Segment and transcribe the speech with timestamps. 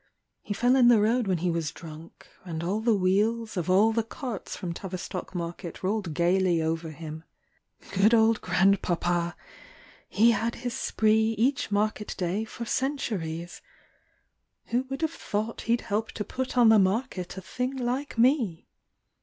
[0.41, 3.91] He fell in the road when he was drunk, And all the wheels of all
[3.93, 7.23] the carts from Tavistock market Rolled gaily over him.
[7.91, 9.35] Good old grandpapa!
[10.09, 13.61] He had his spree Each market day for centuries.—
[14.69, 18.65] Who would have thought He'd help to put on the market a thing like me